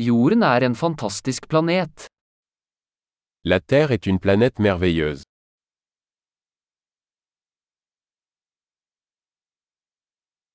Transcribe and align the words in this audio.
Jorden 0.00 0.44
er 0.46 0.62
en 0.62 0.74
fantastisk 0.74 1.48
planet. 1.48 2.06
La 3.44 3.58
Terre 3.58 3.90
est 3.90 4.06
une 4.06 4.20
planète 4.20 4.60
merveilleuse. 4.60 5.24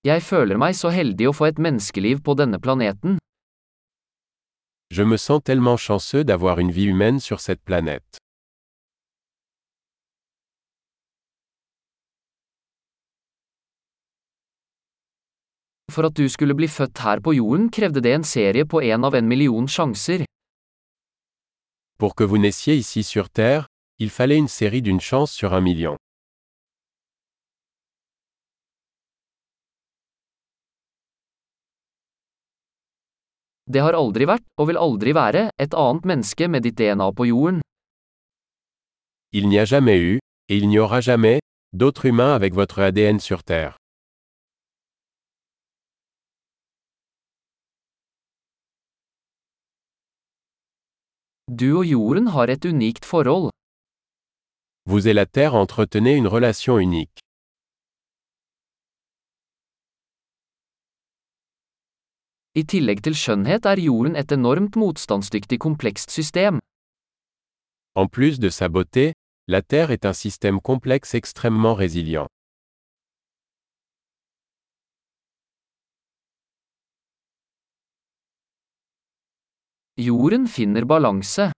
Jeg 0.08 0.24
føler 0.24 0.56
meg 0.56 0.80
så 0.80 0.94
heldig 0.96 1.28
å 1.28 1.36
få 1.36 1.50
et 1.52 1.60
menneskeliv 1.60 2.24
på 2.24 2.38
denne 2.40 2.62
planeten. 2.64 3.20
Je 4.96 5.04
me 5.04 5.18
sens 5.18 5.44
tellement 5.44 5.76
chanceux 5.76 6.24
d'avoir 6.24 6.60
une 6.60 6.72
vie 6.72 6.88
humaine 6.88 7.20
sur 7.20 7.42
cette 7.42 7.66
planète. 7.66 8.23
For 15.94 16.08
at 16.10 16.16
du 16.18 16.26
skulle 16.30 16.56
bli 16.58 16.66
født 16.66 16.98
her 17.06 17.20
på 17.22 17.36
jorden 17.38 17.68
krevde 17.70 18.02
det 18.02 18.14
en 18.18 18.24
serie 18.26 18.66
på 18.66 18.82
en 18.82 19.04
av 19.06 19.14
en 19.14 19.28
million 19.30 19.68
sjanser. 19.68 20.26
Pour 22.00 22.16
que 22.16 22.24
vous 22.24 22.42
naissiez 22.42 22.78
ici 22.78 23.04
sur 23.04 23.30
Terre, 23.30 23.68
il 24.00 24.10
fallait 24.10 24.40
une 24.40 24.48
série 24.48 24.82
d'une 24.82 25.00
chance 25.00 25.32
sur 25.32 25.54
un 25.54 25.62
million. 25.62 25.98
Det 33.70 33.82
har 33.82 33.94
aldri 33.94 34.26
vært, 34.28 34.44
og 34.60 34.68
vil 34.70 34.78
aldri 34.78 35.14
være, 35.16 35.48
et 35.62 35.78
annet 35.78 36.10
menneske 36.10 36.50
med 36.50 36.66
ditt 36.66 36.76
DNA 36.82 37.12
på 37.14 37.30
jorden. 37.30 37.62
Il 39.32 39.48
n'y 39.48 39.60
a 39.60 39.66
jamais 39.66 40.00
eu, 40.02 40.20
et 40.50 40.58
il 40.58 40.68
n'y 40.68 40.80
aura 40.80 41.02
jamais, 41.02 41.40
d'autre 41.72 42.06
humain 42.06 42.34
avec 42.34 42.54
votre 42.54 42.82
ADN 42.82 43.20
sur 43.20 43.44
Terre. 43.44 43.83
Du 51.52 51.78
og 51.78 51.86
jorden 51.86 52.28
har 52.28 52.48
et 52.48 52.66
unikt 52.66 53.06
forhold. 53.06 53.52
Vous 54.86 55.08
et 55.08 55.14
la 55.14 55.26
Terre 55.26 55.56
entretenez 55.56 56.16
une 56.16 56.28
relation 56.28 56.78
unique. 56.78 57.20
I 62.56 62.64
tillegg 62.64 63.04
til 63.04 63.16
skjønnhet 63.16 63.66
er 63.66 63.82
jorden 63.84 64.16
et 64.16 64.32
enormt 64.32 64.76
motstandsdyktig 64.80 65.60
komplekst 65.60 66.12
system. 66.12 66.62
En 67.96 68.08
plus 68.08 68.40
de 68.40 68.50
sa 68.50 68.70
beauté, 68.70 69.12
la 69.48 69.62
Terre 69.62 69.92
est 69.92 70.06
un 70.06 70.14
système 70.14 70.62
complexe 70.62 71.14
extrêmement 71.14 71.76
résilient. 71.76 72.33
Jorden 79.98 80.48
finner 80.48 80.86
balanse. 80.86 81.52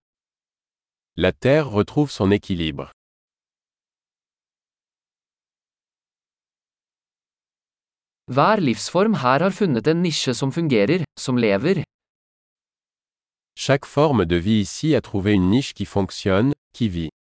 La 1.15 1.31
Terre 1.31 1.69
retrouve 1.69 2.11
son 2.11 2.31
équilibre. 2.31 2.91
Hver 8.27 8.59
livsform 8.59 9.13
her 9.23 9.39
har 9.39 9.51
funnet 9.51 9.87
en 9.87 10.01
nisje 10.01 10.33
som 10.33 10.51
fungerer, 10.51 11.05
som 11.17 11.37
lever. 11.37 11.85
Chaque 13.55 13.85
forme 13.85 14.25
de 14.25 14.35
vie 14.35 14.59
ici 14.59 14.95
a 14.95 15.01
trouvé 15.01 15.31
une 15.31 15.49
niche 15.49 15.73
qui 15.73 15.85
fonctionne, 15.85 16.51
qui 16.73 16.89
vit. 16.89 17.14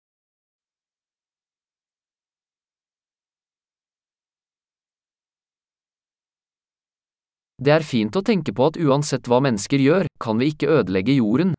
Det 7.64 7.72
er 7.72 7.84
fint 7.88 8.12
å 8.20 8.22
tenke 8.28 8.52
på 8.52 8.66
at 8.68 8.76
uansett 8.76 9.28
hva 9.32 9.38
mennesker 9.46 9.80
gjør, 9.80 10.08
kan 10.20 10.36
vi 10.36 10.50
ikke 10.52 10.68
ødelegge 10.82 11.14
jorden. 11.16 11.54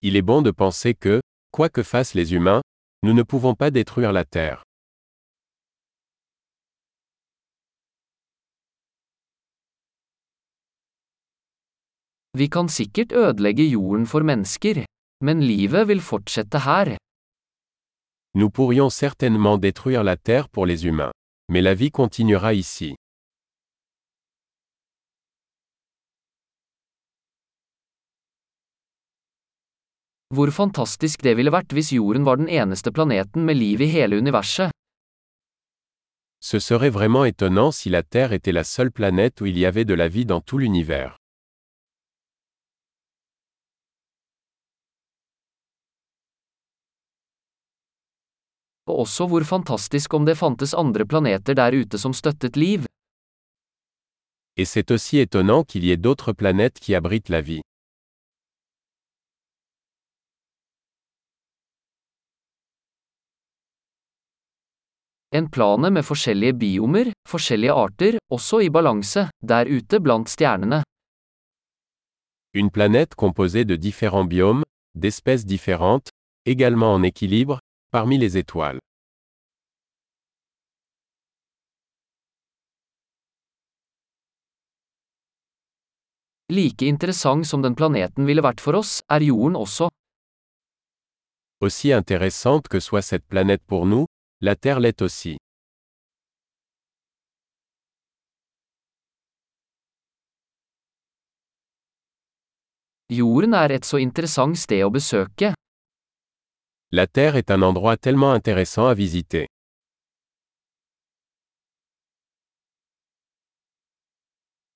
Il 0.00 0.16
est 0.16 0.24
bon 0.24 0.40
de 0.40 0.52
penser 0.52 0.94
que, 0.94 1.20
quoi 1.52 1.68
que 1.68 1.82
fassent 1.82 2.14
les 2.14 2.32
humains, 2.32 2.62
nous 3.02 3.12
ne 3.12 3.22
pouvons 3.22 3.54
pas 3.54 3.70
détruire 3.70 4.12
la 4.12 4.24
Terre. 4.24 4.62
Vi 12.32 12.48
kan 12.48 12.68
sikkert 12.68 13.12
ødelegge 13.12 13.66
jorden 13.68 14.06
for 14.06 14.24
mennesker, 14.24 14.86
men 15.20 15.44
livet 15.44 15.88
vil 15.88 16.00
fortsette 16.00 16.64
her. 16.64 16.96
Nous 18.34 18.48
pourrions 18.48 18.88
certainement 18.88 19.58
détruire 19.58 20.04
la 20.04 20.16
Terre 20.16 20.48
pour 20.48 20.64
les 20.64 20.86
humains. 20.86 21.12
Mais 21.52 21.60
la 21.60 21.74
vie 21.74 21.90
continuera 21.90 22.54
ici. 22.54 22.94
Hvor 30.34 30.50
fantastisk 30.54 31.24
det 31.26 31.32
ville 31.38 31.50
vært 31.50 31.72
hvis 31.74 31.90
jorden 31.90 32.22
var 32.22 32.38
den 32.38 32.46
eneste 32.48 32.92
planeten 32.94 33.42
med 33.48 33.58
liv 33.58 33.80
i 33.82 33.88
hele 33.90 34.18
universet. 34.22 34.70
Ce 36.42 36.58
serait 36.60 36.90
vraiment 36.90 37.24
étonnant 37.24 37.72
si 37.72 37.90
la 37.90 38.02
Terre 38.02 38.32
était 38.32 38.52
la 38.52 38.62
seule 38.64 38.92
planète 38.92 39.40
où 39.40 39.46
il 39.46 39.58
y 39.58 39.66
avait 39.66 39.84
de 39.84 39.94
la 39.94 40.08
vie 40.08 40.24
dans 40.24 40.40
tout 40.40 40.58
l'univers. 40.58 41.16
Og 48.86 49.00
også 49.00 49.26
hvor 49.26 49.44
fantastisk 49.44 50.14
om 50.14 50.24
det 50.26 50.38
fantes 50.38 50.74
andre 50.74 51.04
planeter 51.06 51.54
der 51.54 51.74
ute 51.74 51.98
som 51.98 52.14
støttet 52.14 52.56
liv. 52.56 52.86
Et 54.56 54.64
c'est 54.64 54.90
aussi 54.90 55.18
étonnant 55.18 55.64
qu'il 55.64 55.84
y 55.84 55.90
ait 55.90 56.02
d'autres 56.04 56.32
planètes 56.32 56.80
qui 56.80 56.94
abritent 56.94 57.28
la 57.28 57.40
vie. 57.40 57.62
En 65.32 65.46
plane 65.46 65.90
med 65.94 66.02
forskjellige 66.02 66.56
biomer, 66.58 67.12
forskjellige 67.30 67.72
arter, 67.72 68.16
også 68.34 68.58
i 68.66 68.68
balanse, 68.68 69.28
der 69.40 69.68
ute 69.70 70.00
blant 70.02 70.26
stjernene. 70.28 70.82
Une 72.52 72.70
planète 72.70 73.14
composée 73.14 73.64
de 73.64 73.76
différents 73.76 74.24
biomes, 74.24 74.64
d'espèces 74.94 75.46
différentes, 75.46 76.10
également 76.46 76.94
en 76.94 77.04
équilibre, 77.04 77.60
parmi 77.92 78.18
les 78.18 78.36
étoiles. 78.36 78.80
Like 86.48 86.82
interessant 86.82 87.46
som 87.46 87.62
den 87.62 87.76
planeten 87.76 88.26
ville 88.26 88.42
vært 88.42 88.60
for 88.60 88.74
oss, 88.74 89.02
er 89.08 89.22
jorden 89.22 89.54
også. 89.54 89.90
Aussi 91.60 91.92
intéressante 91.92 92.66
que 92.66 92.80
soit 92.80 93.02
cette 93.02 93.28
planète 93.28 93.62
pour 93.68 93.86
nous, 93.86 94.06
la 94.42 94.56
Terre 94.56 94.80
l'est 94.80 95.02
aussi. 95.02 95.36
Jorden 103.10 103.54
er 103.54 103.72
et 103.76 103.84
så 103.84 103.98
interessant 104.00 104.56
sted 104.56 104.84
å 104.86 104.90
besøke. 104.94 105.52
La 106.92 107.06
Terre 107.06 107.36
est 107.36 107.50
un 107.50 107.62
endroit 107.62 107.96
tellement 107.96 108.32
intéressant 108.32 108.86
à 108.86 108.94
visiter. 108.94 109.46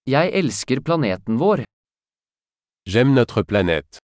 Jeg 0.07 0.35
elsker 0.41 0.83
planeten 0.85 1.39
vår. 1.41 1.65
J'aime 2.87 3.15
notre 3.15 3.43
planète. 3.43 4.04